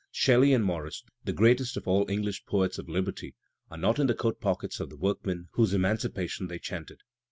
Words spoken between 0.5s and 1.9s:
and Morris, the greatest of